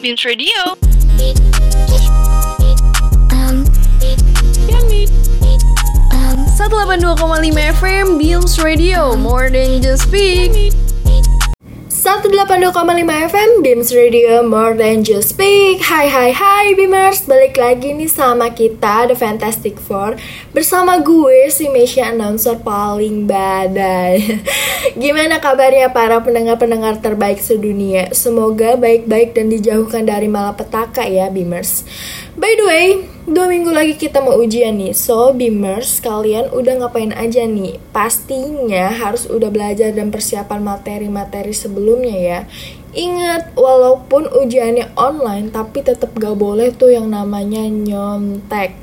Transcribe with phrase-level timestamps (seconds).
[0.00, 0.48] Beams Radio.
[3.30, 3.64] Um,
[6.12, 10.72] um, 182,5 FM Beams Radio More than just speak
[12.02, 12.74] 182,5
[13.30, 15.86] FM Beams Radio More than just speak.
[15.86, 20.18] Hai hai hai Beamers Balik lagi nih sama kita The Fantastic Four.
[20.50, 24.18] Bersama gue si Mesia announcer paling badai.
[24.98, 28.10] Gimana kabarnya para pendengar-pendengar terbaik sedunia?
[28.10, 31.86] Semoga baik-baik dan dijauhkan dari malapetaka ya Beamers
[32.34, 32.86] By the way,
[33.22, 37.78] dua minggu lagi kita mau ujian nih So Beamers, kalian udah ngapain aja nih?
[37.94, 42.40] Pastinya harus udah belajar dan persiapan materi-materi sebelumnya ya
[42.92, 48.76] Ingat, walaupun ujiannya online, tapi tetap gak boleh tuh yang namanya nyontek.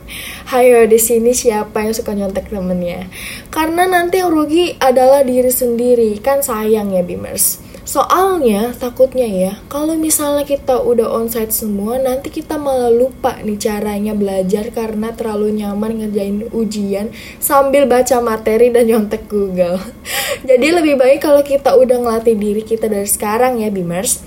[0.50, 3.06] Hayo di sini siapa yang suka nyontek temennya?
[3.54, 7.69] Karena nanti yang rugi adalah diri sendiri, kan sayang ya Beamers.
[7.90, 14.14] Soalnya takutnya ya, kalau misalnya kita udah onsite semua, nanti kita malah lupa nih caranya
[14.14, 17.10] belajar karena terlalu nyaman ngerjain ujian
[17.42, 19.82] sambil baca materi dan nyontek Google.
[20.50, 24.22] Jadi lebih baik kalau kita udah ngelatih diri kita dari sekarang ya, Bimers.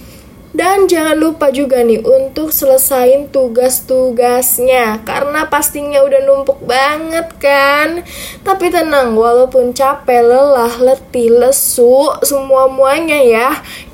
[0.53, 8.05] Dan jangan lupa juga nih untuk selesain tugas-tugasnya karena pastinya udah numpuk banget kan.
[8.45, 13.49] Tapi tenang, walaupun capek, lelah, letih, lesu, semua-muanya ya,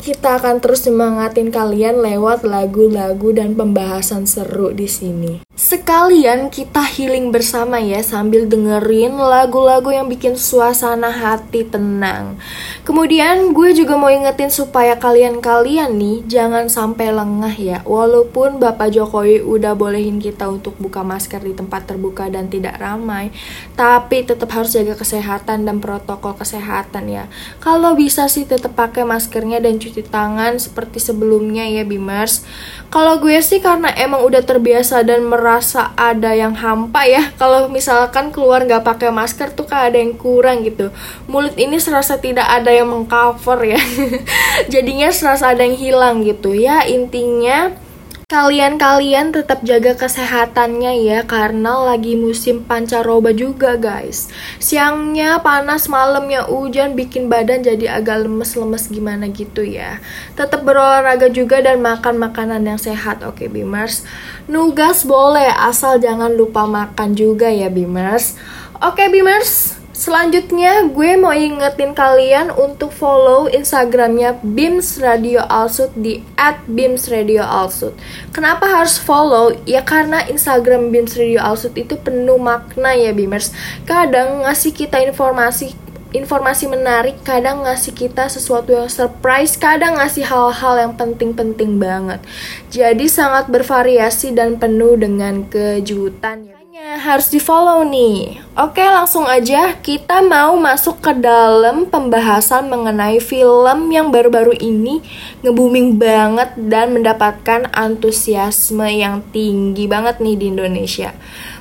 [0.09, 5.45] kita akan terus semangatin kalian lewat lagu-lagu dan pembahasan seru di sini.
[5.53, 12.41] Sekalian kita healing bersama ya sambil dengerin lagu-lagu yang bikin suasana hati tenang.
[12.89, 17.79] Kemudian gue juga mau ingetin supaya kalian-kalian nih jangan sampai lengah ya.
[17.85, 23.29] Walaupun Bapak Jokowi udah bolehin kita untuk buka masker di tempat terbuka dan tidak ramai,
[23.77, 27.29] tapi tetap harus jaga kesehatan dan protokol kesehatan ya.
[27.61, 32.45] Kalau bisa sih tetap pakai maskernya dan cuci tangan seperti sebelumnya ya Bimers.
[32.89, 37.33] Kalau gue sih karena emang udah terbiasa dan merasa ada yang hampa ya.
[37.41, 40.93] Kalau misalkan keluar nggak pakai masker tuh kayak ada yang kurang gitu.
[41.27, 43.81] Mulut ini serasa tidak ada yang mengcover ya.
[44.73, 46.85] Jadinya serasa ada yang hilang gitu ya.
[46.85, 47.88] Intinya
[48.29, 54.29] Kalian-kalian tetap jaga kesehatannya ya karena lagi musim pancaroba juga guys.
[54.61, 60.05] Siangnya panas, malamnya hujan bikin badan jadi agak lemes-lemes gimana gitu ya.
[60.37, 64.05] Tetap berolahraga juga dan makan makanan yang sehat oke okay, Bimers.
[64.45, 68.37] Nugas boleh asal jangan lupa makan juga ya Bimers.
[68.77, 76.23] Oke okay, Bimers, Selanjutnya gue mau ingetin kalian untuk follow Instagramnya Bims Radio Alsut di
[76.71, 77.99] @bimsradioalsut.
[78.31, 79.51] Kenapa harus follow?
[79.67, 83.51] Ya karena Instagram Bims Radio Alsut itu penuh makna ya Bimers.
[83.91, 85.75] Kadang ngasih kita informasi
[86.15, 92.23] informasi menarik, kadang ngasih kita sesuatu yang surprise, kadang ngasih hal-hal yang penting-penting banget.
[92.71, 98.39] Jadi sangat bervariasi dan penuh dengan kejutan ya harus di follow nih.
[98.55, 105.03] Oke langsung aja kita mau masuk ke dalam pembahasan mengenai film yang baru-baru ini
[105.43, 111.11] nge-booming banget dan mendapatkan antusiasme yang tinggi banget nih di Indonesia.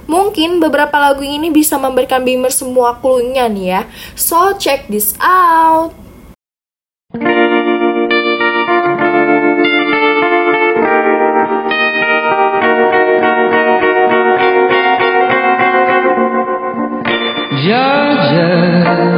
[0.05, 3.81] Mungkin beberapa lagu ini bisa memberikan Beamer semua clue-nya nih ya.
[4.13, 6.06] So check this out.
[17.67, 19.16] 家人。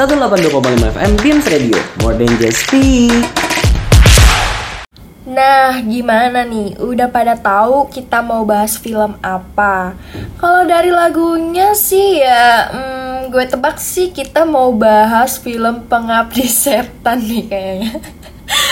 [0.00, 1.76] 182,5 FM Beams Radio.
[2.00, 3.12] More than just speak.
[5.28, 6.72] Nah, gimana nih?
[6.80, 9.92] Udah pada tahu kita mau bahas film apa?
[10.40, 17.20] Kalau dari lagunya sih ya, hmm, gue tebak sih kita mau bahas film Pengabdi Setan
[17.20, 18.00] nih kayaknya.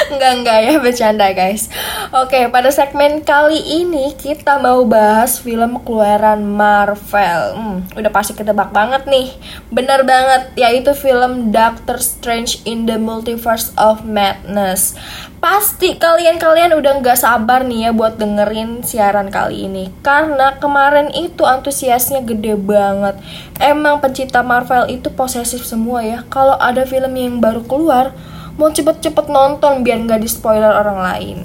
[0.09, 1.71] Enggak, enggak ya, bercanda guys.
[2.11, 7.43] Oke, pada segmen kali ini kita mau bahas film keluaran Marvel.
[7.55, 9.31] Hmm, Udah pasti ketebak banget nih.
[9.69, 14.97] Bener banget, yaitu film Doctor Strange in the Multiverse of Madness.
[15.39, 19.95] Pasti kalian-kalian udah nggak sabar nih ya buat dengerin siaran kali ini.
[20.03, 23.15] Karena kemarin itu antusiasnya gede banget.
[23.63, 26.27] Emang pencipta Marvel itu posesif semua ya.
[26.27, 28.11] Kalau ada film yang baru keluar
[28.59, 31.39] mau cepet-cepet nonton biar nggak di spoiler orang lain.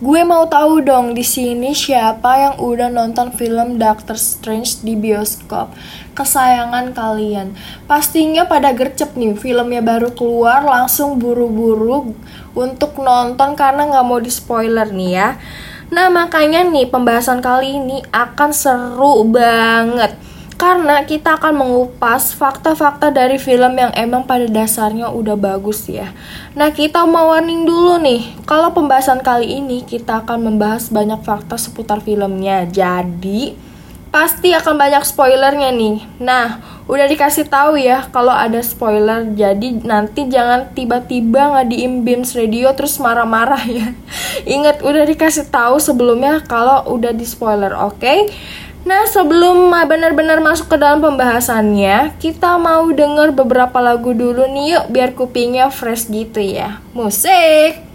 [0.00, 5.76] Gue mau tahu dong di sini siapa yang udah nonton film Doctor Strange di bioskop
[6.16, 7.52] kesayangan kalian.
[7.84, 12.16] Pastinya pada gercep nih filmnya baru keluar langsung buru-buru
[12.56, 15.28] untuk nonton karena nggak mau di spoiler nih ya.
[15.92, 20.16] Nah makanya nih pembahasan kali ini akan seru banget
[20.60, 26.12] karena kita akan mengupas fakta-fakta dari film yang emang pada dasarnya udah bagus ya.
[26.52, 28.44] Nah, kita mau warning dulu nih.
[28.44, 32.68] Kalau pembahasan kali ini kita akan membahas banyak fakta seputar filmnya.
[32.68, 33.56] Jadi,
[34.12, 35.96] pasti akan banyak spoilernya nih.
[36.20, 39.32] Nah, udah dikasih tahu ya kalau ada spoiler.
[39.32, 43.96] Jadi nanti jangan tiba-tiba ngadiin Beams Radio terus marah-marah ya.
[44.60, 47.96] Ingat udah dikasih tahu sebelumnya kalau udah di spoiler, oke?
[47.96, 48.28] Okay?
[48.80, 54.84] Nah, sebelum benar-benar masuk ke dalam pembahasannya, kita mau denger beberapa lagu dulu nih yuk
[54.88, 56.80] biar kupingnya fresh gitu ya.
[56.96, 57.89] Musik!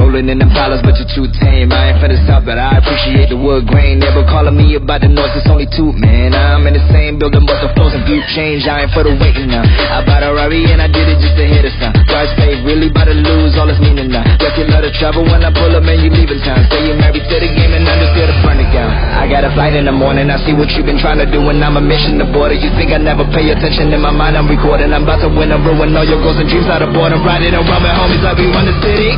[0.00, 1.68] Rolling in the palace, but you're too tame.
[1.68, 4.00] I ain't for the south, but I appreciate the wood grain.
[4.00, 6.32] Never calling me about the noise, it's only two, man.
[6.32, 8.64] I'm in the same building, but the flows and view change.
[8.64, 9.62] I ain't for the waiting now.
[9.62, 12.00] I bought a Rari and I did it just to hit a sound.
[12.08, 14.24] Price paid, really about to lose all its meaning now.
[14.40, 16.64] Reckon love to travel when I pull up and you leaving town.
[16.72, 18.90] Say you're married to the game and I'm just here to burn down.
[19.20, 21.40] I got a flight in the morning, I see what you've been trying to do,
[21.50, 22.56] and I'm a mission to border.
[22.56, 24.36] You think I never pay attention in my mind?
[24.36, 24.92] I'm recording.
[24.92, 27.24] I'm about to win and ruin all your goals and dreams out of boredom.
[27.24, 29.10] Riding around with homies like we run the city.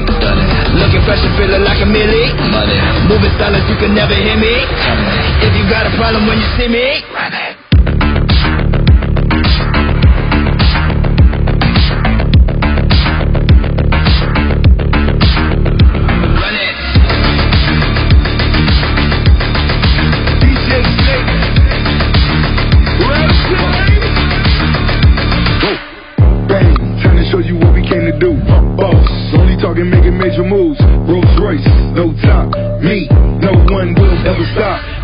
[0.82, 2.34] Looking fresh and feeling like a millie.
[2.50, 2.74] Money.
[3.06, 4.66] Moving silence, you can never hear me.
[5.46, 7.06] If you got a problem when you see me,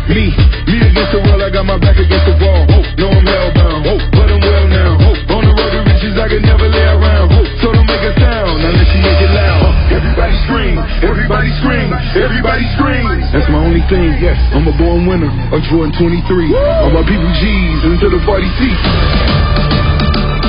[0.09, 0.33] me,
[0.65, 2.65] me against the wall, I got my back against the wall.
[2.65, 4.97] Oh, no, I'm hellbound, oh, but I'm well now.
[4.97, 7.29] Oh, on the road to riches, I can never lay around.
[7.29, 9.69] Oh, so don't make a sound unless you make it loud.
[9.93, 10.75] Everybody scream,
[11.05, 13.05] everybody scream, everybody scream.
[13.29, 14.37] That's my only thing, yes.
[14.57, 16.49] I'm a born winner, a Jordan 23.
[16.49, 16.57] Woo!
[16.57, 18.79] All my people G's into the party seat.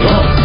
[0.08, 0.40] Oh.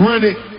[0.00, 0.49] Run it.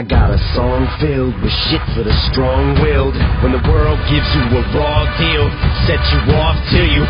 [0.00, 3.12] I got a song filled with shit for the strong-willed.
[3.44, 5.44] When the world gives you a raw deal,
[5.84, 7.04] set you off till you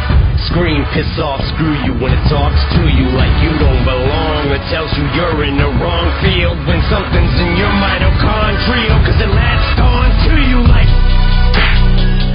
[0.51, 4.59] scream, piss off, screw you when it talks to you like you don't belong or
[4.75, 9.31] tells you you're in the wrong field when something's in your mitochondrial cause it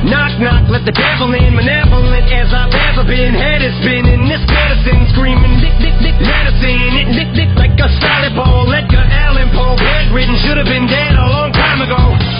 [0.06, 3.34] Knock, knock, let the devil in, malevolent as I've ever been.
[3.34, 6.94] Head is spinning, this medicine screaming, dick, dick, dick, medicine.
[6.94, 8.70] It dick, dick, like a salad bowl.
[8.70, 12.35] Edgar Allan Poe, bedridden, should have been dead a long time ago.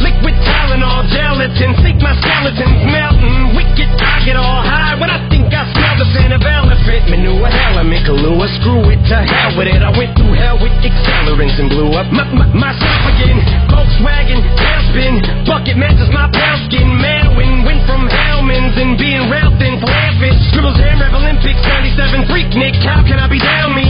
[0.00, 3.52] Liquid Tylenol, gelatin, sink my skeletons melting.
[3.52, 7.52] Wicked, I get all high when I think I smell the scent of elephant manure.
[7.52, 9.80] Element Kahlua, screw it to hell with it.
[9.84, 13.44] I went through hell with accelerants and blew up my, my, myself again.
[13.68, 16.88] Volkswagen, tailspin, bucket matches my pale skin.
[16.96, 20.32] Manwin, went from Hellman's and being railed thin, laughing.
[20.48, 22.76] Scribbles and Rev Olympics, 97 freak Nick.
[22.80, 23.84] How can I be down me?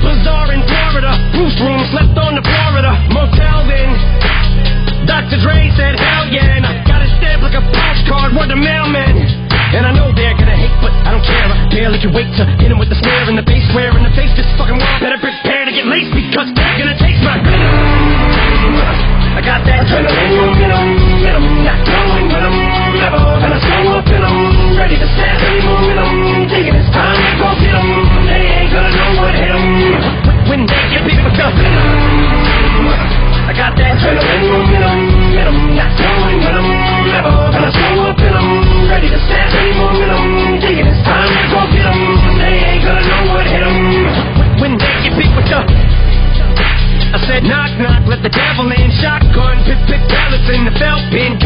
[0.00, 4.11] Bazaar in Florida, Bruce room, slept on the Florida motel then.
[5.06, 5.38] Dr.
[5.42, 9.18] Dre said, hell yeah, and I got it stamped like a postcard, word the mailman.
[9.72, 11.48] And I know they're gonna hate, but I don't care.
[11.48, 14.04] I barely can wait to hit 'em with the snare and the bass square in
[14.04, 14.28] the face.
[14.36, 17.72] This fucking world better prepare to get laced because they're gonna taste my venom.
[19.32, 22.56] I got that adrenaline momentum, momentum, not going with 'em,
[23.00, 23.24] never.
[23.44, 24.22] And I slow up in
[24.76, 26.48] ready to snap any momentum.
[26.52, 27.88] Thinking it's time go get 'em.
[28.28, 29.64] They ain't gonna know what hit 'em.
[30.52, 32.01] When they get big with the venom.
[33.42, 34.98] I got that adrenaline momentum,
[35.34, 36.68] momentum, not going with 'em,
[37.10, 37.34] never.
[37.58, 38.48] I slow up in 'em,
[38.88, 40.60] ready to snap any momentum.
[40.62, 42.38] Thinking it's time to go get 'em.
[42.38, 44.62] They ain't gonna know what hit 'em.
[44.62, 45.58] When they get big with the
[47.12, 48.90] I said knock knock, let the devil in.
[49.02, 51.41] Shotgun, pick pick pellets in the felt bin.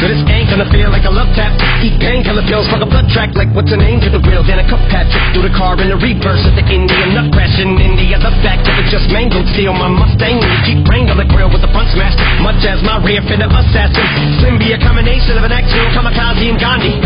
[0.00, 1.52] So this ain't gonna feel like a love tap.
[1.84, 4.40] Eat painkiller pills, fuck a blood track like what's a name to the wheel.
[4.40, 7.60] Then a cup patch through the car in the reverse at the Indian nut crash
[7.60, 8.16] in India.
[8.16, 10.40] The fact that it just mangled steel my Mustang.
[10.40, 12.16] You keep wrangle the grill with the front smashed.
[12.40, 14.06] Much as my rear of assassin.
[14.40, 16.96] Slim be a combination of an actual kamikaze and Gandhi.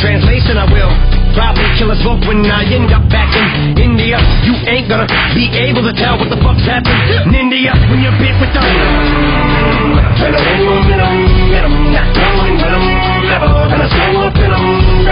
[0.00, 0.88] Translation, I will
[1.36, 4.16] probably kill us both when I end up back in India.
[4.48, 5.04] You ain't gonna
[5.36, 6.96] be able to tell what the fuck's happened
[7.28, 8.64] in India when you're bit with the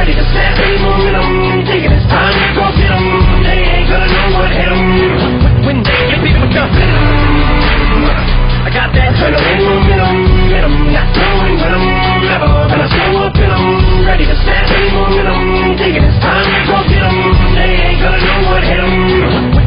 [0.00, 1.28] ready to set snap any momentum.
[1.68, 3.04] Taking his time, gon' get him.
[3.44, 4.80] They ain't gonna know what hit him.
[5.68, 7.04] When they get beat with the venom.
[8.64, 10.16] I got that adrenaline momentum.
[10.48, 11.84] Hit him, not slowing with him.
[12.32, 13.64] Never gonna slow up in him.
[14.08, 15.76] Ready to set snap any momentum.
[15.76, 17.16] Taking his time, gon' get him.
[17.52, 18.96] They ain't gonna know what hit him.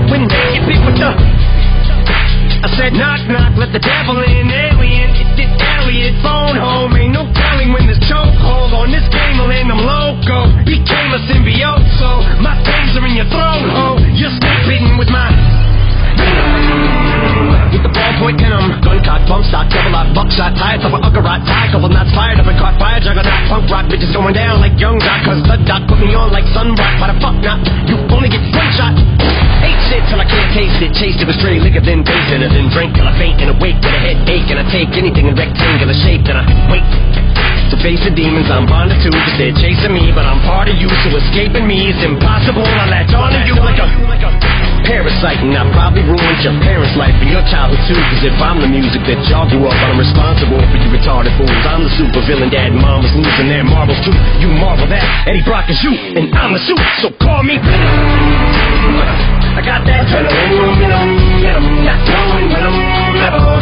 [0.09, 1.13] When they get beat with the...
[1.13, 7.11] I said knock knock, let the devil in, alien, it did alien, phone home, ain't
[7.11, 10.47] no telling when this chokehold on this game will end, I'm low go.
[10.63, 13.63] Became a symbiote, so my taser in your throat.
[13.75, 15.29] Oh, you're snake bitten with my.
[17.73, 20.99] With the ballpoint in them, gun cock, pump stock, double out, buckshot, tired of a
[21.01, 24.61] uggerot, tie, couple knots fired up and caught fire, juggernaut, punk rock, bitches going down
[24.61, 27.33] like young doc, cause the doc put me on like sun rock, why the fuck
[27.41, 27.59] not?
[27.89, 28.93] You only get one shot.
[29.65, 32.45] Ate shit till I can't taste it, chased it with stray liquor, then bathed in
[32.45, 35.25] it, then drank till I faint and awake with a headache, and I take anything
[35.25, 37.52] in rectangular shape, then I wait.
[37.73, 40.77] To face the demons I'm bonded to, cause they're chasing me, but I'm part of
[40.77, 42.61] you, so escaping me is impossible.
[42.61, 43.89] I latch on to you like a
[44.85, 47.97] parasite, and I probably ruined your parents' life and your childhood too.
[47.97, 51.33] Cause if I'm the music that y'all grew up on, I'm responsible for you retarded
[51.33, 51.49] fools.
[51.65, 54.13] I'm the super villain, dad and mom was losing their marbles too.
[54.37, 57.57] You marvel that Eddie Brock is you, and I'm the suit, so call me.
[57.57, 61.09] I got that adrenaline momentum,
[61.41, 62.77] momentum, not going when I'm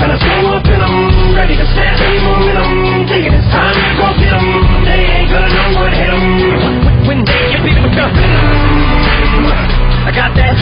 [0.03, 2.80] gonna slow up and I'm ready to snap any momentum.
[3.11, 4.39] It's time go.
[4.87, 5.91] They ain't gonna know what.
[7.11, 7.75] When they get beat
[10.07, 10.55] I got that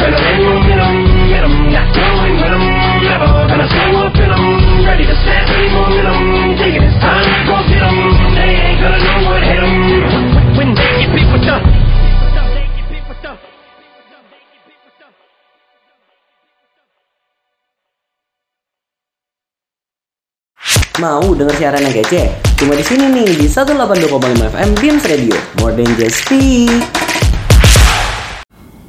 [21.00, 22.28] Mau denger siaran yang kece?
[22.60, 25.38] Cuma di sini nih di 182,5 FM Beams Radio.
[25.64, 27.09] More than just speak.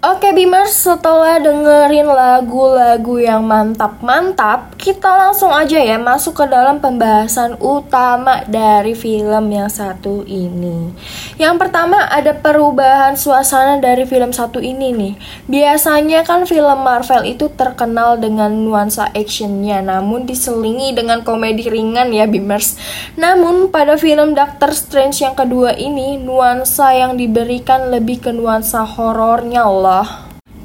[0.00, 7.60] Oke Beamers, setelah dengerin lagu-lagu yang mantap-mantap, kita langsung aja ya masuk ke dalam pembahasan
[7.60, 10.96] utama dari film yang satu ini.
[11.36, 15.14] Yang pertama ada perubahan suasana dari film satu ini nih.
[15.52, 22.24] Biasanya kan film Marvel itu terkenal dengan nuansa actionnya, namun diselingi dengan komedi ringan ya
[22.24, 22.80] Beamers.
[23.20, 29.68] Namun pada film Doctor Strange yang kedua ini, nuansa yang diberikan lebih ke nuansa horornya
[29.68, 29.89] loh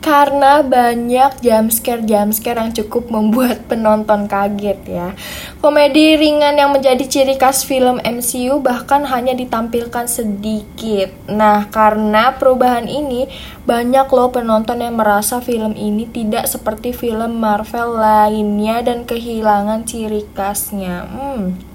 [0.05, 5.17] karena banyak jumpscare-jumpscare yang cukup membuat penonton kaget ya.
[5.57, 11.09] Komedi ringan yang menjadi ciri khas film MCU bahkan hanya ditampilkan sedikit.
[11.25, 13.25] Nah, karena perubahan ini,
[13.65, 20.29] banyak loh penonton yang merasa film ini tidak seperti film Marvel lainnya dan kehilangan ciri
[20.37, 21.09] khasnya.
[21.09, 21.74] Hmm.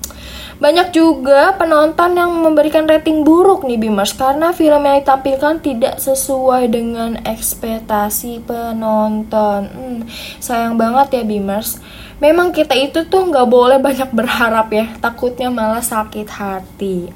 [0.60, 6.68] Banyak juga penonton yang memberikan rating buruk nih Bimers karena film yang ditampilkan tidak sesuai
[6.68, 9.60] dengan ekspektasi penonton.
[9.72, 10.00] Hmm,
[10.36, 11.80] sayang banget ya Bimers.
[12.20, 17.08] Memang kita itu tuh nggak boleh banyak berharap ya, takutnya malah sakit hati.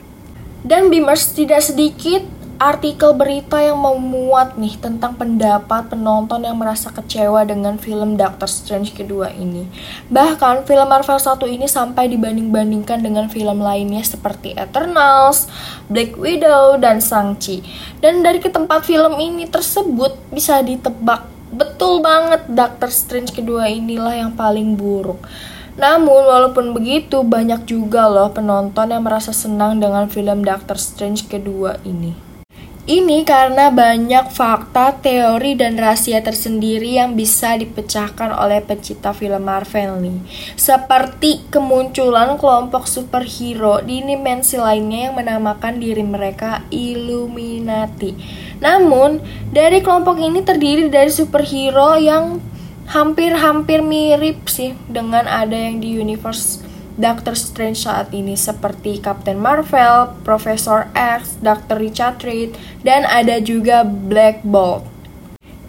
[0.65, 2.25] Dan Bimers tidak sedikit
[2.59, 8.95] artikel berita yang memuat nih tentang pendapat penonton yang merasa kecewa dengan film Doctor Strange
[8.95, 9.67] kedua ini.
[10.09, 15.51] Bahkan film Marvel 1 ini sampai dibanding-bandingkan dengan film lainnya seperti Eternals,
[15.91, 17.67] Black Widow, dan Shang-Chi.
[17.99, 24.33] Dan dari ketempat film ini tersebut bisa ditebak betul banget Doctor Strange kedua inilah yang
[24.35, 25.23] paling buruk.
[25.75, 31.83] Namun walaupun begitu banyak juga loh penonton yang merasa senang dengan film Doctor Strange kedua
[31.83, 32.24] ini.
[32.85, 40.05] Ini karena banyak fakta, teori, dan rahasia tersendiri yang bisa dipecahkan oleh pencipta film Marvel
[40.05, 40.21] nih.
[40.53, 48.21] Seperti kemunculan kelompok superhero di dimensi lainnya yang menamakan diri mereka Illuminati.
[48.61, 49.17] Namun,
[49.49, 52.37] dari kelompok ini terdiri dari superhero yang
[52.93, 60.15] hampir-hampir mirip sih dengan ada yang di universe Doctor Strange saat ini seperti Captain Marvel,
[60.23, 61.83] Professor X, Dr.
[61.83, 62.55] Richard Reed,
[62.87, 64.95] dan ada juga Black Bolt.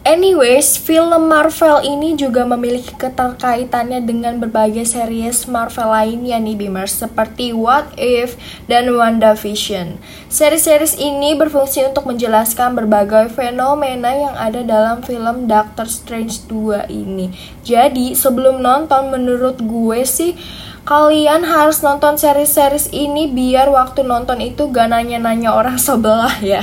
[0.05, 7.49] Anyways, film Marvel ini juga memiliki keterkaitannya dengan berbagai series Marvel lainnya nih Bimers seperti
[7.57, 8.37] What If
[8.69, 9.97] dan WandaVision.
[10.29, 17.33] Series-series ini berfungsi untuk menjelaskan berbagai fenomena yang ada dalam film Doctor Strange 2 ini.
[17.65, 20.37] Jadi, sebelum nonton menurut gue sih
[20.85, 26.61] kalian harus nonton series-series ini biar waktu nonton itu gak nanya-nanya orang sebelah ya.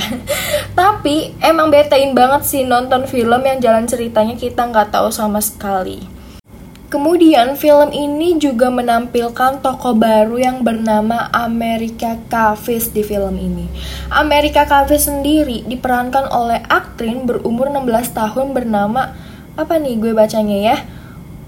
[0.73, 6.07] Tapi emang betein banget sih nonton film yang jalan ceritanya kita nggak tahu sama sekali.
[6.87, 13.65] Kemudian film ini juga menampilkan tokoh baru yang bernama Amerika Chavez di film ini.
[14.13, 19.09] Amerika Chavez sendiri diperankan oleh aktrin berumur 16 tahun bernama
[19.57, 20.77] apa nih gue bacanya ya?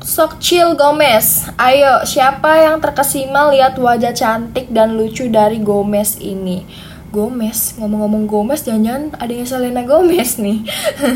[0.06, 1.50] Sokchil Gomez.
[1.58, 6.62] Ayo, siapa yang terkesima lihat wajah cantik dan lucu dari Gomez ini?
[7.10, 10.62] Gomez, ngomong-ngomong Gomez, jangan ada yang Selena Gomez nih.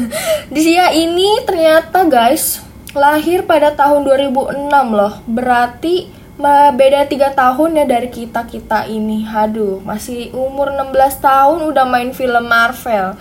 [0.57, 2.65] Dia ini ternyata guys
[2.97, 5.21] lahir pada tahun 2006 loh.
[5.29, 6.09] Berarti
[6.73, 9.21] beda 3 tahun ya dari kita kita ini.
[9.29, 13.13] Aduh, masih umur 16 tahun udah main film Marvel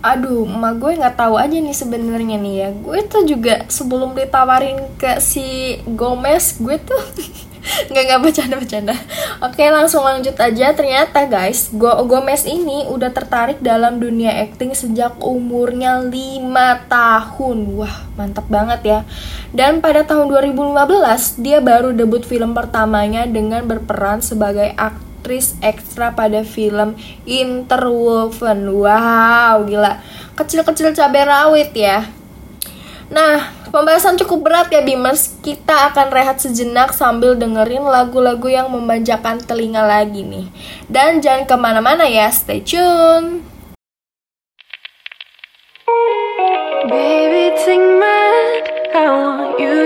[0.00, 2.68] aduh emak gue nggak tahu aja nih sebenarnya nih ya.
[2.72, 7.00] Gue tuh juga sebelum ditawarin ke si Gomez gue tuh
[7.60, 8.96] Nggak, nggak bercanda-bercanda
[9.44, 10.72] Oke langsung lanjut aja.
[10.72, 16.08] Ternyata guys Go Gomez ini udah tertarik dalam dunia acting sejak umurnya 5
[16.88, 17.58] tahun.
[17.76, 18.98] Wah mantap banget ya.
[19.52, 24.72] Dan pada tahun 2015 Dia baru debut film pertamanya dengan berperan sebagai
[25.20, 26.96] aktris ekstra pada film
[27.28, 30.00] Interwoven Wow gila
[30.32, 32.08] Kecil-kecil cabai rawit ya
[33.10, 35.34] Nah, pembahasan cukup berat ya Bimers.
[35.42, 40.46] Kita akan rehat sejenak sambil dengerin lagu-lagu yang memanjakan telinga lagi nih.
[40.86, 43.42] Dan jangan ke mana-mana ya, stay tune.
[46.86, 48.62] Baby, take my.
[48.94, 49.39] I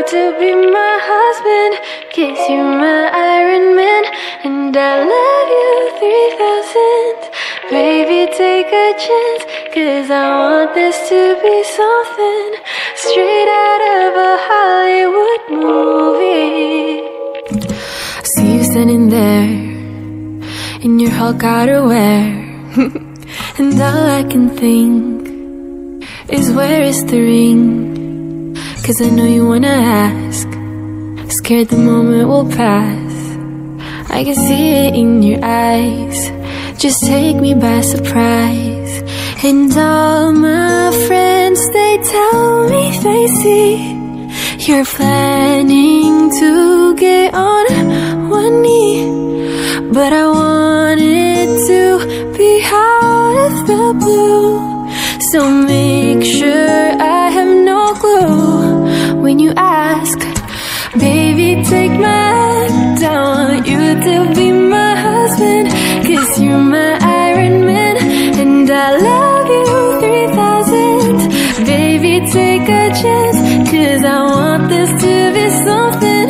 [0.06, 1.74] to be my husband.
[2.12, 4.04] Kiss you, my Iron Man.
[4.44, 7.70] And I love you 3000.
[7.70, 9.44] Baby, take a chance.
[9.72, 12.48] Cause I want this to be something
[12.96, 17.00] straight out of a Hollywood movie.
[18.24, 19.48] See you standing there
[20.84, 22.44] in your Hulk outerwear.
[23.58, 25.28] and all I can think
[26.28, 28.03] is where is the ring?
[28.84, 30.46] Cause I know you wanna ask.
[31.38, 33.14] Scared the moment will pass.
[34.10, 36.18] I can see it in your eyes.
[36.78, 38.92] Just take me by surprise.
[39.42, 43.70] And all my friends, they tell me they see
[44.68, 47.64] you're planning to get on
[48.28, 49.08] one knee.
[49.96, 51.80] But I want it to
[52.36, 54.60] be out of the blue.
[55.30, 57.13] So make sure I
[59.34, 60.18] when you ask.
[60.96, 63.02] Baby, take my hand.
[63.02, 65.66] Want you to be my husband.
[66.06, 67.96] Cause you're my Iron Man.
[68.42, 71.66] And I love you 3000.
[71.66, 73.38] Baby, take a chance.
[73.72, 76.28] Cause I want this to be something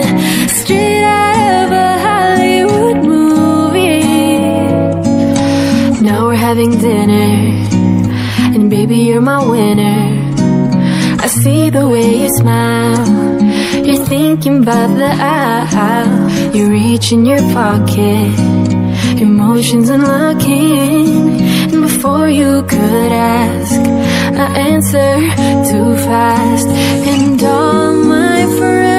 [0.58, 4.04] straight out of a Hollywood movie.
[6.06, 7.28] Now we're having dinner.
[8.54, 10.24] And baby, you're my winner.
[11.24, 12.83] I see the way you smile.
[14.16, 15.10] Thinking about the
[15.76, 16.04] how
[16.54, 18.38] You reach in your pocket.
[19.20, 21.40] Emotions unlocking.
[21.72, 23.80] And before you could ask,
[24.44, 25.10] I answer
[25.68, 26.68] too fast.
[27.12, 28.93] And all my friends,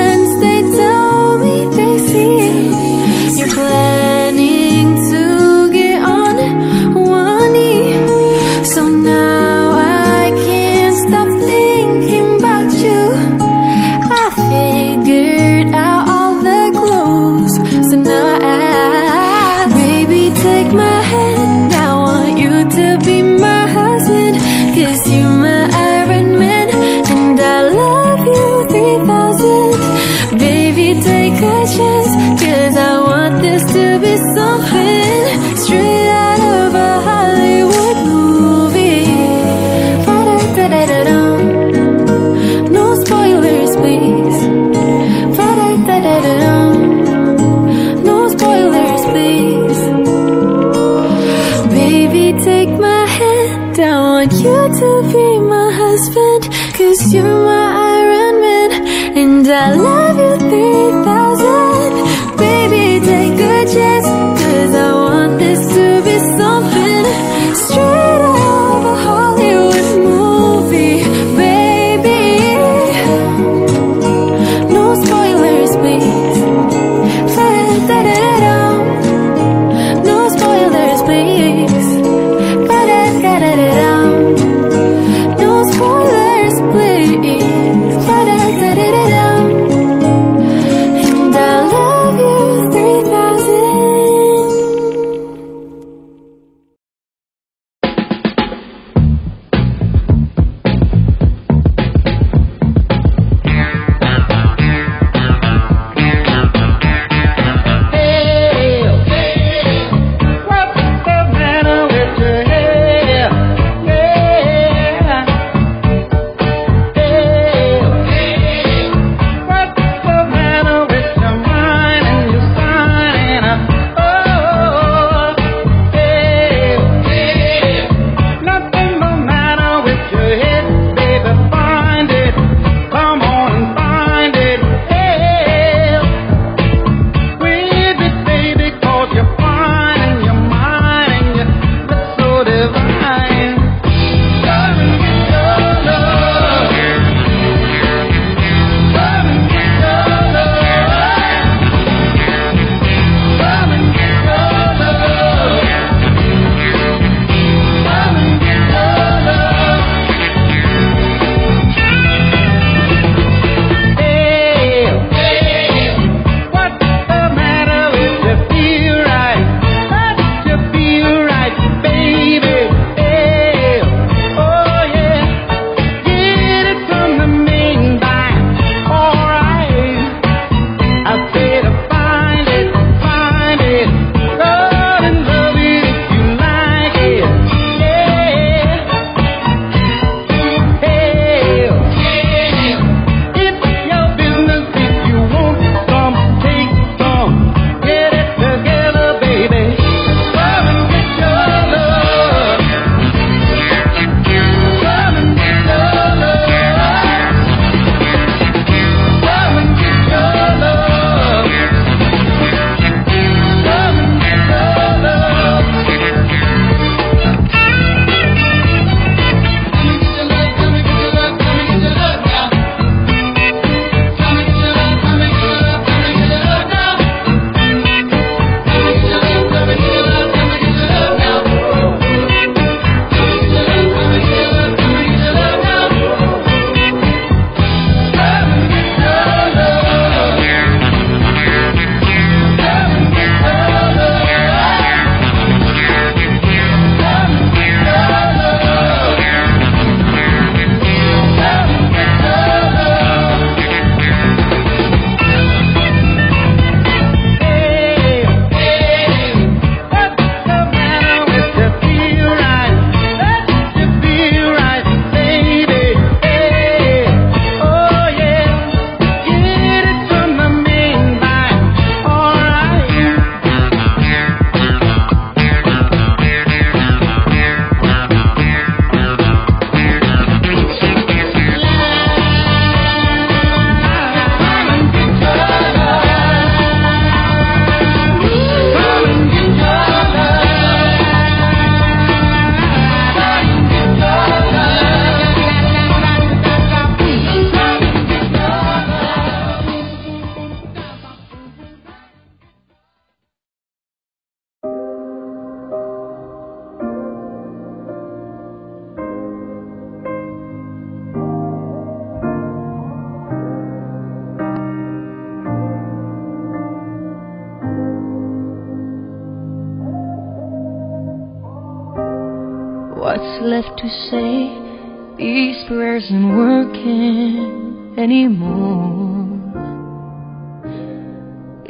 [325.95, 329.23] Ain't working anymore.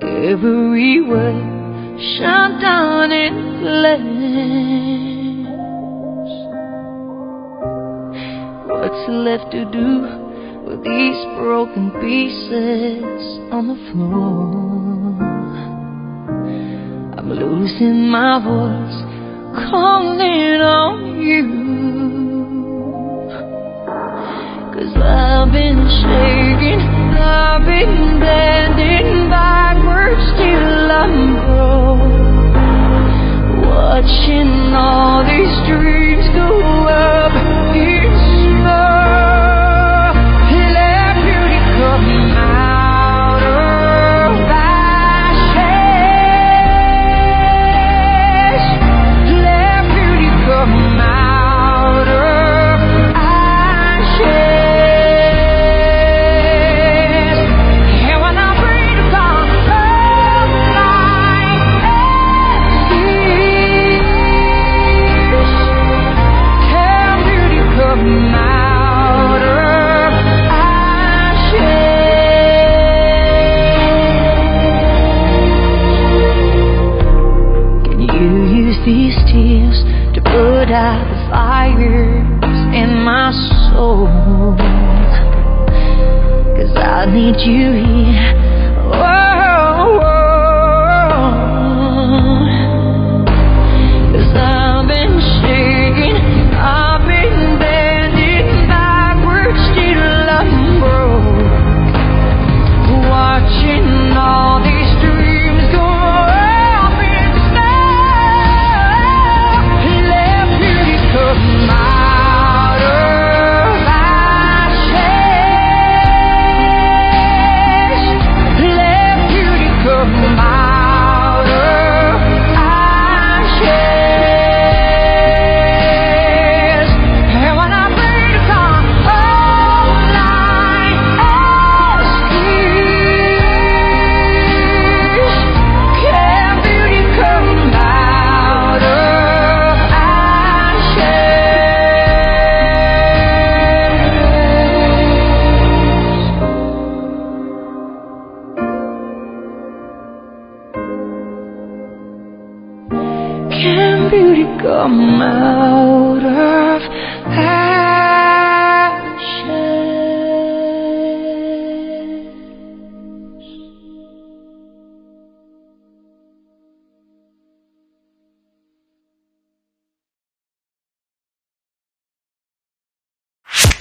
[0.02, 4.26] Every word shut down in flames.
[8.68, 10.02] What's left to do
[10.66, 13.22] with these broken pieces
[13.54, 15.22] on the floor?
[17.20, 19.04] I'm losing my voice,
[19.70, 21.85] calling on you.
[24.76, 26.82] Cause I've been shaking,
[27.16, 32.04] I've been bending backwards till I'm broke.
[33.72, 36.60] Watching all these dreams go
[36.92, 37.45] up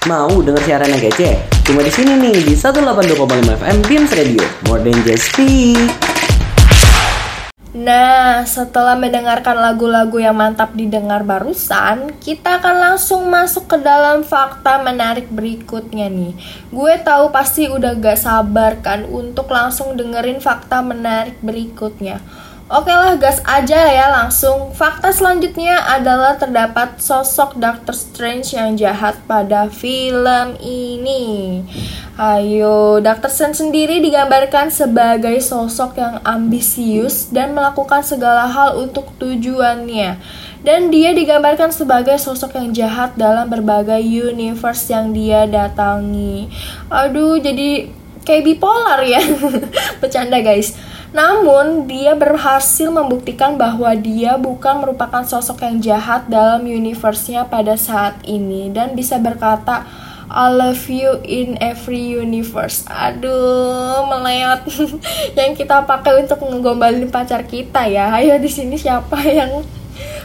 [0.05, 1.41] Mau denger siaran yang kece?
[1.65, 4.45] Cuma di sini nih di 182,5 FM Beams Radio.
[4.69, 5.81] More than just speak.
[7.73, 14.77] Nah, setelah mendengarkan lagu-lagu yang mantap didengar barusan, kita akan langsung masuk ke dalam fakta
[14.85, 16.37] menarik berikutnya nih.
[16.69, 22.21] Gue tahu pasti udah gak sabar kan untuk langsung dengerin fakta menarik berikutnya.
[22.65, 24.73] Oke lah, gas aja ya langsung.
[24.73, 31.61] Fakta selanjutnya adalah terdapat sosok Doctor Strange yang jahat pada film ini.
[32.17, 40.17] Ayo, Doctor Strange sendiri digambarkan sebagai sosok yang ambisius dan melakukan segala hal untuk tujuannya.
[40.65, 46.49] Dan dia digambarkan sebagai sosok yang jahat dalam berbagai universe yang dia datangi.
[46.89, 47.93] Aduh, jadi
[48.25, 49.21] kayak bipolar ya.
[50.01, 50.94] Bercanda guys.
[51.15, 58.19] Namun, dia berhasil membuktikan bahwa dia bukan merupakan sosok yang jahat dalam universe-nya pada saat
[58.27, 59.87] ini dan bisa berkata
[60.27, 62.83] I love you in every universe.
[62.91, 64.67] Aduh, meleot
[65.39, 68.11] yang kita pakai untuk ngegombalin pacar kita ya.
[68.11, 69.63] Ayo di sini siapa yang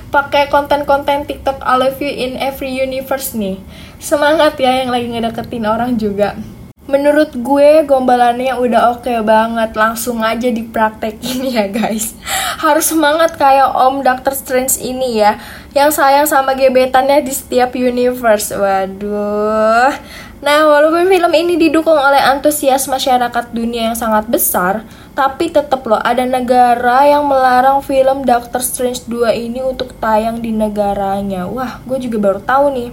[0.09, 3.61] pakai konten-konten TikTok I love you in every universe nih.
[4.01, 6.33] Semangat ya yang lagi ngedeketin orang juga.
[6.89, 9.77] Menurut gue gombalannya udah oke banget.
[9.77, 12.17] Langsung aja dipraktekin ya guys.
[12.65, 15.37] Harus semangat kayak Om Doctor Strange ini ya.
[15.77, 18.49] Yang sayang sama gebetannya di setiap universe.
[18.57, 19.93] Waduh.
[20.41, 25.99] Nah walaupun film ini didukung oleh antusias masyarakat dunia yang sangat besar Tapi tetap loh
[25.99, 31.43] ada negara yang melarang film Doctor Strange 2 ini untuk tayang di negaranya.
[31.45, 32.89] Wah gue juga baru tahu nih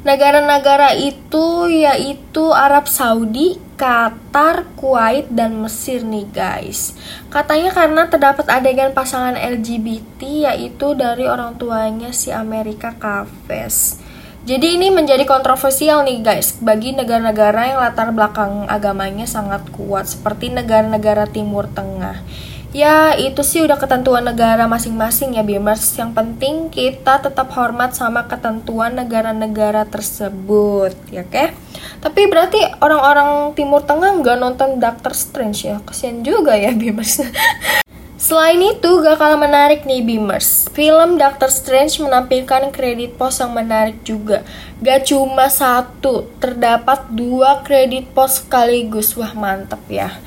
[0.00, 6.96] Negara-negara itu yaitu Arab Saudi, Qatar, Kuwait, dan Mesir nih guys.
[7.28, 14.00] Katanya karena terdapat adegan pasangan LGBT yaitu dari orang tuanya si Amerika Kafes.
[14.48, 20.48] Jadi ini menjadi kontroversial nih guys bagi negara-negara yang latar belakang agamanya sangat kuat seperti
[20.48, 22.24] negara-negara Timur Tengah.
[22.70, 28.30] Ya itu sih udah ketentuan negara masing-masing ya Bimers Yang penting kita tetap hormat sama
[28.30, 31.50] ketentuan negara-negara tersebut ya oke
[31.98, 37.26] Tapi berarti orang-orang Timur Tengah nggak nonton Doctor Strange ya Kasian juga ya Bimers
[38.20, 40.68] Selain itu, gak kalah menarik nih Beamers.
[40.76, 44.44] Film Doctor Strange menampilkan kredit pos yang menarik juga.
[44.84, 49.16] Gak cuma satu, terdapat dua kredit pos sekaligus.
[49.16, 50.20] Wah mantep ya.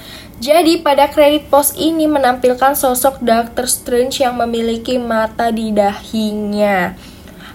[0.44, 7.00] Jadi pada kredit pos ini menampilkan sosok Doctor Strange yang memiliki mata di dahinya.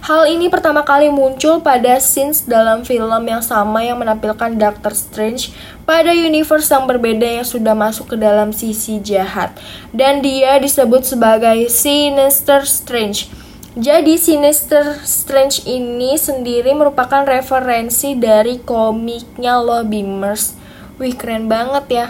[0.09, 5.53] Hal ini pertama kali muncul pada scenes dalam film yang sama yang menampilkan Doctor Strange
[5.85, 9.53] pada universe yang berbeda yang sudah masuk ke dalam sisi jahat.
[9.93, 13.29] Dan dia disebut sebagai Sinister Strange.
[13.77, 20.57] Jadi Sinister Strange ini sendiri merupakan referensi dari komiknya Lo Beamers.
[20.97, 22.09] Wih keren banget ya.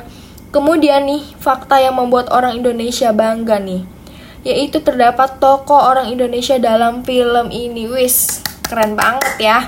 [0.49, 3.99] Kemudian nih, fakta yang membuat orang Indonesia bangga nih
[4.47, 7.91] yaitu terdapat tokoh orang Indonesia dalam film ini.
[7.91, 9.59] Wis, keren banget ya.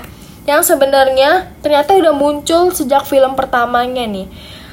[0.47, 4.25] Yang sebenarnya ternyata udah muncul sejak film pertamanya nih.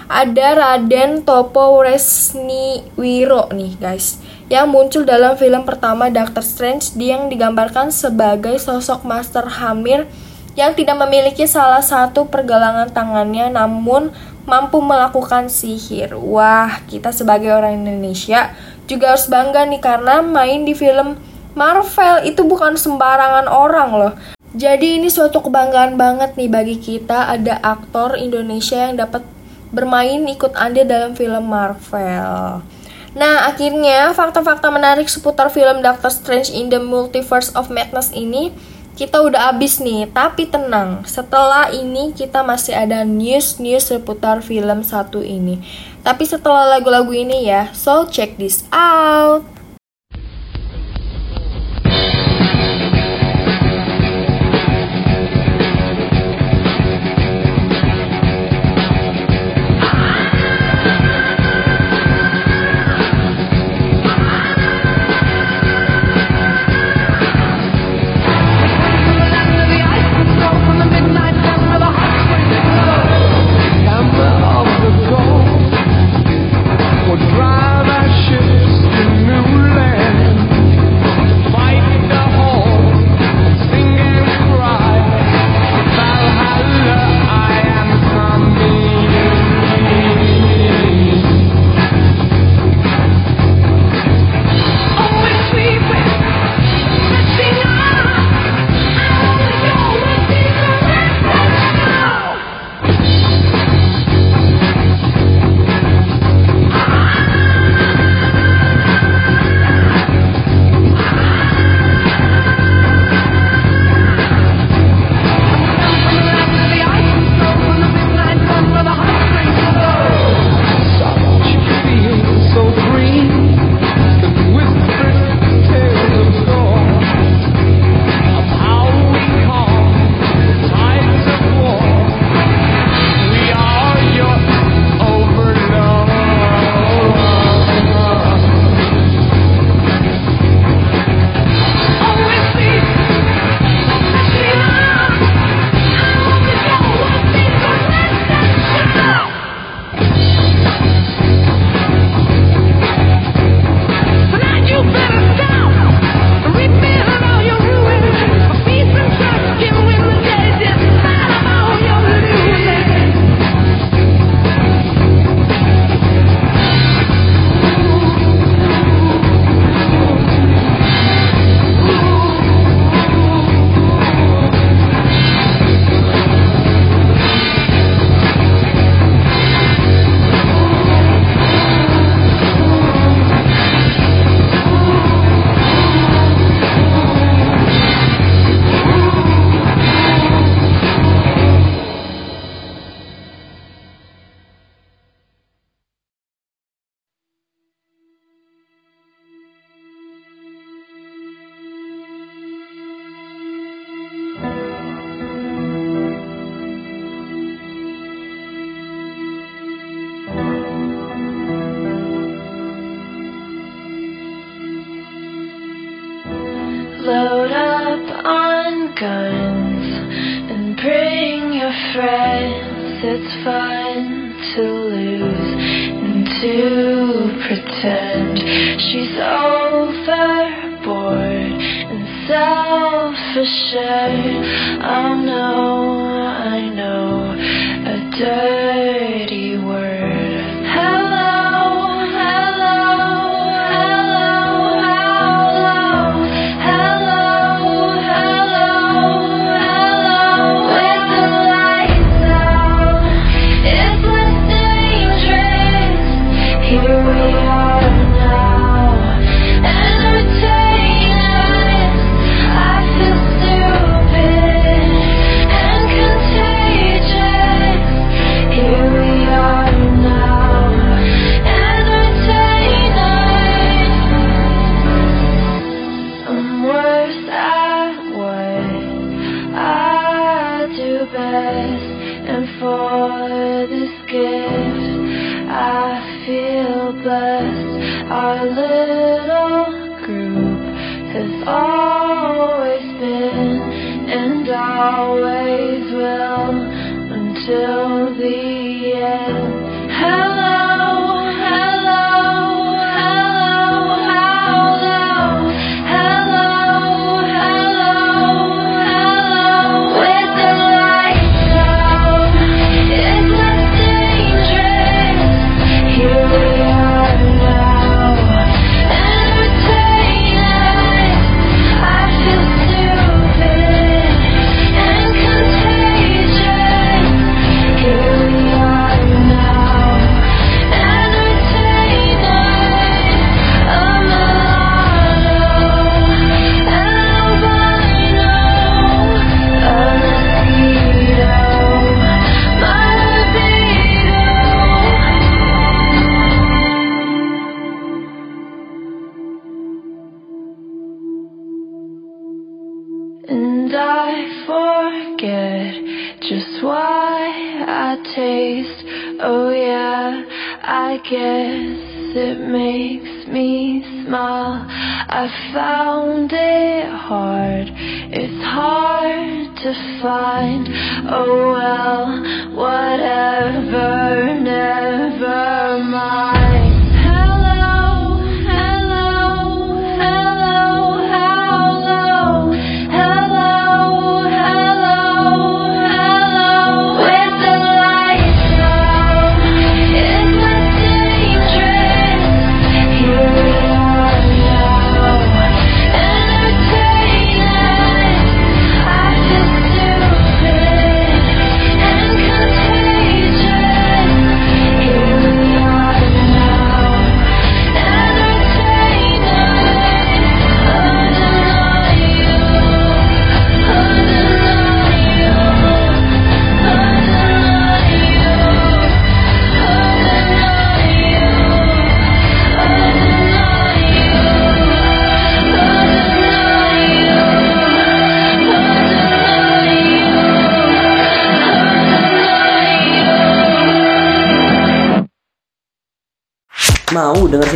[0.09, 4.16] Ada Raden Topo Resni Wiro nih guys
[4.48, 10.09] yang muncul dalam film pertama Doctor Strange dia yang digambarkan sebagai sosok Master Hamir
[10.56, 14.09] yang tidak memiliki salah satu pergelangan tangannya namun
[14.49, 16.16] mampu melakukan sihir.
[16.16, 18.57] Wah, kita sebagai orang Indonesia
[18.88, 21.20] juga harus bangga nih karena main di film
[21.53, 24.12] Marvel itu bukan sembarangan orang loh.
[24.57, 29.20] Jadi ini suatu kebanggaan banget nih bagi kita ada aktor Indonesia yang dapat
[29.68, 32.64] bermain ikut andil dalam film Marvel.
[33.12, 38.55] Nah, akhirnya fakta-fakta menarik seputar film Doctor Strange in the Multiverse of Madness ini
[38.99, 41.07] kita udah habis nih, tapi tenang.
[41.07, 45.62] Setelah ini kita masih ada news-news seputar film satu ini.
[46.03, 49.57] Tapi setelah lagu-lagu ini ya, so check this out.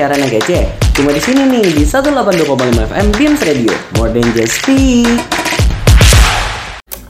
[0.03, 0.67] Siaran yang kece?
[0.99, 3.71] Cuma di sini nih di 182,5 FM Beams Radio.
[3.95, 5.07] More than just speak.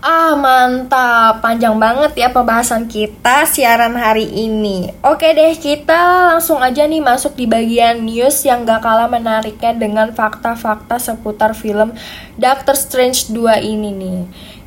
[0.05, 6.83] Ah mantap, panjang banget ya pembahasan kita siaran hari ini Oke deh, kita langsung aja
[6.91, 11.95] nih masuk di bagian news yang gak kalah menariknya dengan fakta-fakta seputar film
[12.35, 14.21] Doctor Strange 2 ini nih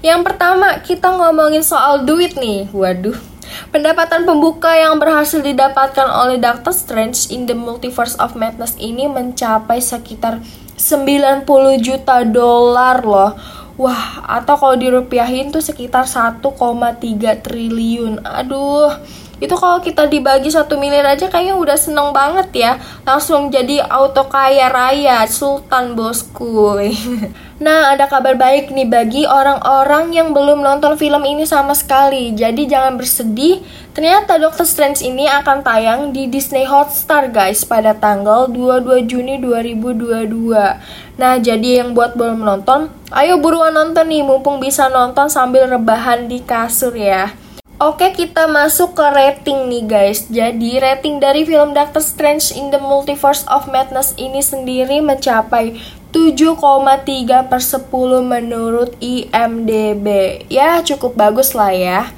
[0.08, 3.35] Yang pertama, kita ngomongin soal duit nih Waduh,
[3.72, 9.84] Pendapatan pembuka yang berhasil didapatkan oleh Doctor Strange in the Multiverse of Madness ini mencapai
[9.84, 10.40] sekitar
[10.76, 11.48] 90
[11.80, 13.32] juta dolar loh.
[13.76, 16.40] Wah, atau kalau dirupiahin tuh sekitar 1,3
[17.44, 18.24] triliun.
[18.24, 18.88] Aduh,
[19.44, 22.72] itu kalau kita dibagi satu miliar aja kayaknya udah seneng banget ya.
[23.04, 26.80] Langsung jadi auto kaya raya, sultan bosku.
[27.56, 32.36] Nah, ada kabar baik nih bagi orang-orang yang belum nonton film ini sama sekali.
[32.36, 33.64] Jadi jangan bersedih.
[33.96, 40.52] Ternyata Doctor Strange ini akan tayang di Disney Hotstar guys pada tanggal 22 Juni 2022.
[41.16, 46.28] Nah, jadi yang buat belum nonton, ayo buruan nonton nih mumpung bisa nonton sambil rebahan
[46.28, 47.45] di kasur ya.
[47.76, 50.32] Oke, kita masuk ke rating nih guys.
[50.32, 55.76] Jadi, rating dari film Doctor Strange in the Multiverse of Madness ini sendiri mencapai
[56.16, 57.92] 7,3 per 10
[58.24, 60.08] menurut IMDB
[60.48, 62.16] Ya cukup bagus lah ya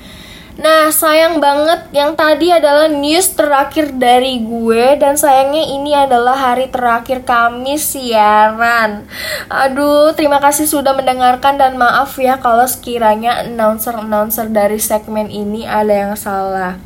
[0.58, 6.66] Nah sayang banget yang tadi adalah news terakhir dari gue Dan sayangnya ini adalah hari
[6.74, 9.06] terakhir kami siaran
[9.54, 15.94] Aduh terima kasih sudah mendengarkan dan maaf ya kalau sekiranya announcer-announcer dari segmen ini ada
[15.94, 16.82] yang salah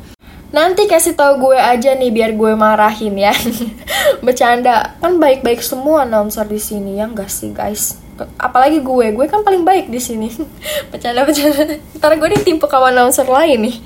[0.52, 3.32] Nanti kasih tau gue aja nih biar gue marahin ya.
[4.24, 8.01] Bercanda, kan baik-baik semua announcer di sini ya enggak sih guys?
[8.36, 10.28] Apalagi gue, gue kan paling baik di sini.
[10.90, 11.78] Bercanda-bercanda.
[11.98, 13.76] Ntar gue ditimpu sama announcer lain nih.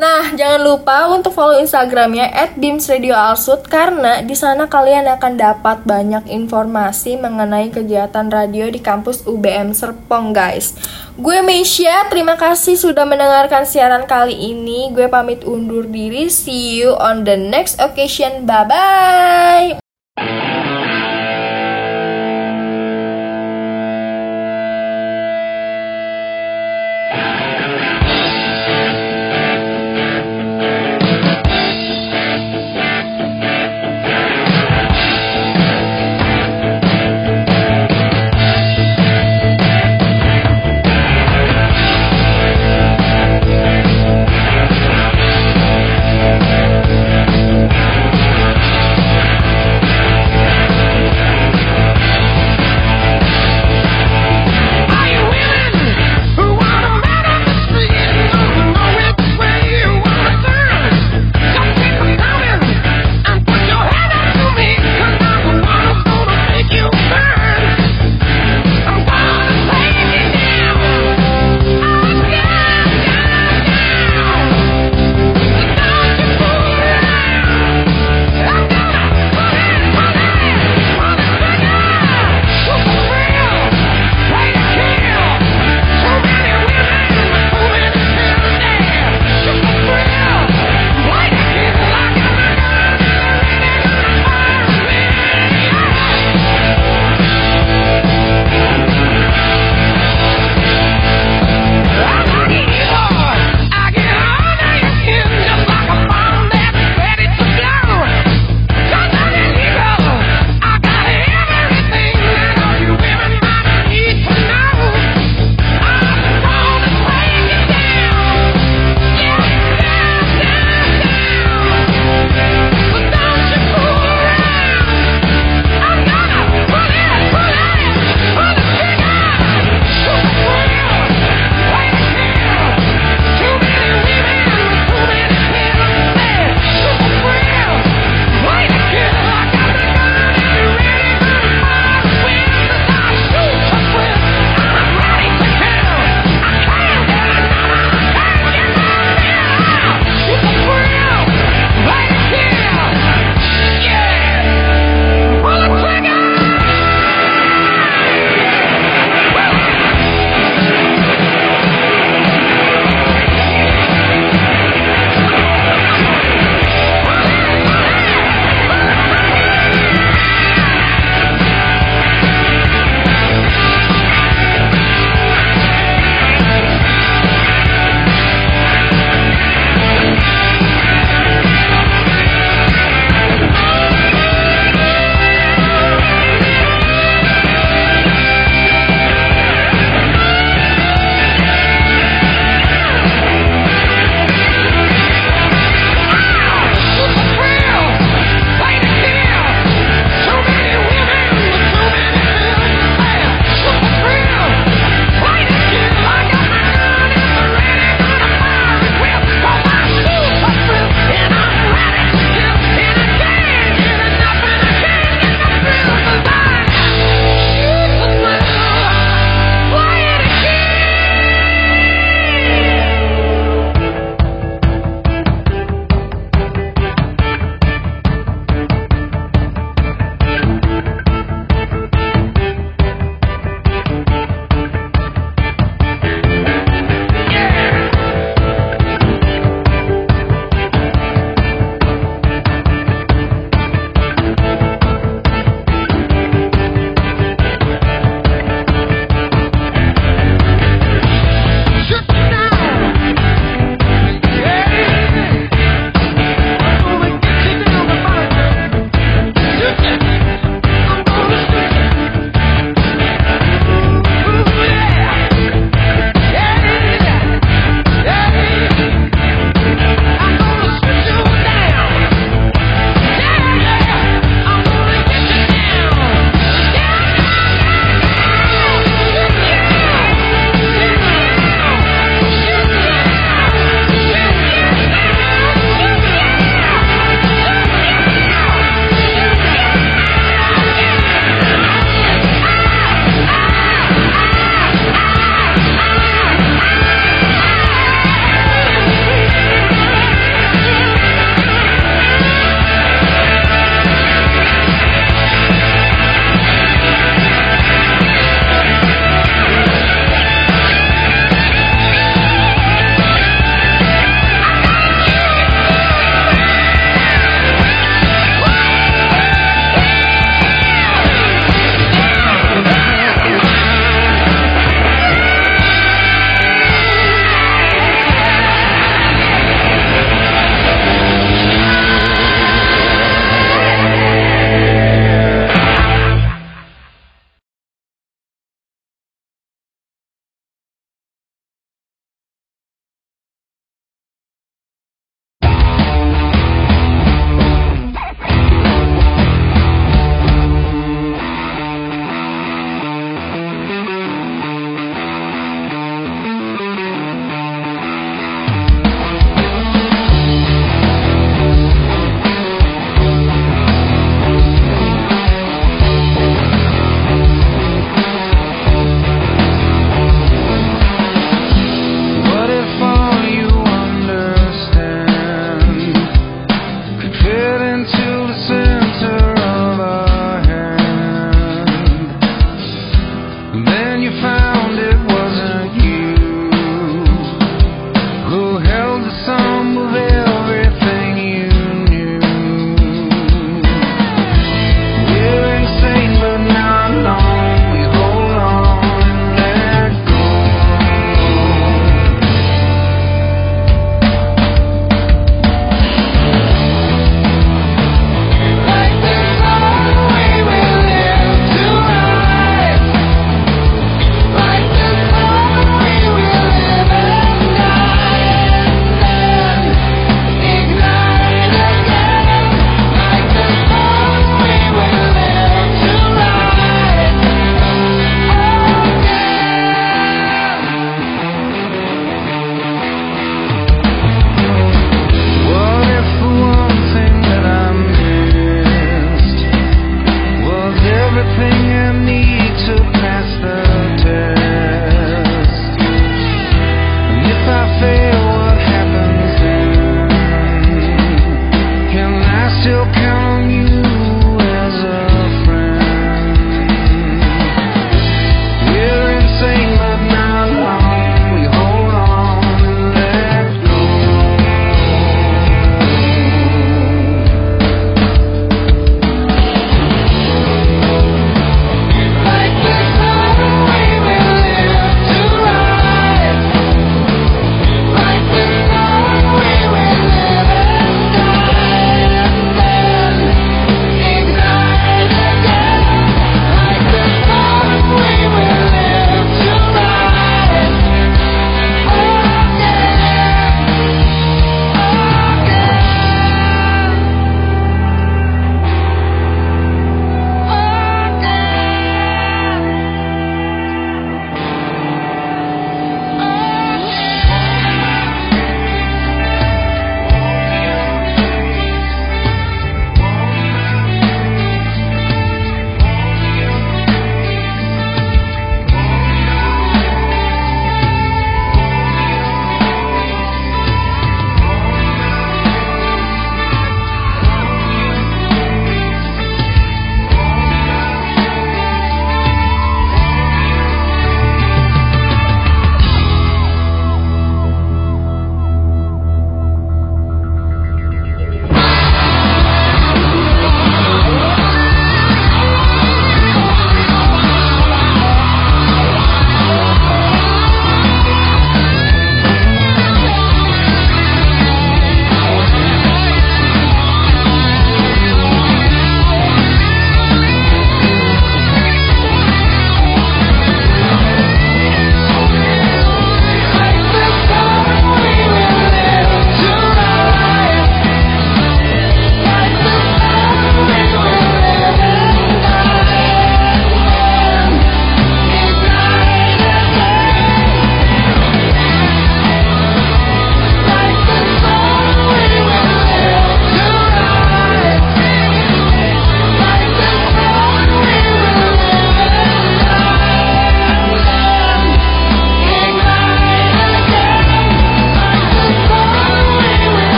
[0.00, 7.20] Nah, jangan lupa untuk follow Instagramnya @bimsradioalsut karena di sana kalian akan dapat banyak informasi
[7.20, 10.72] mengenai kegiatan radio di kampus UBM Serpong, guys.
[11.20, 14.88] Gue Meisha, terima kasih sudah mendengarkan siaran kali ini.
[14.94, 16.32] Gue pamit undur diri.
[16.32, 18.48] See you on the next occasion.
[18.48, 20.49] Bye bye.